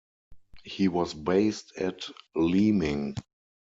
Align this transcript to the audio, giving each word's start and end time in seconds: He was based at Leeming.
He 0.63 0.87
was 0.87 1.13
based 1.13 1.73
at 1.77 2.09
Leeming. 2.35 3.15